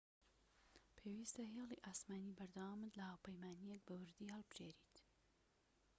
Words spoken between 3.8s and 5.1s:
بە ووردی هەڵبژێریت